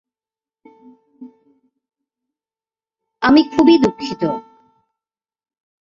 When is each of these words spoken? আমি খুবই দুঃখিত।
আমি 3.21 3.41
খুবই 3.51 3.75
দুঃখিত। 3.77 4.23